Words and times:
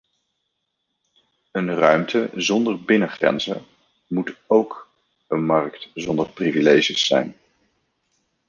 Een 1.51 1.75
ruimte 1.75 2.29
zonder 2.35 2.81
binnengrenzen 2.83 3.65
moet 4.07 4.35
ook 4.47 4.89
een 5.27 5.45
markt 5.45 5.89
zonder 5.93 6.29
privileges 6.29 7.05
zijn. 7.07 7.35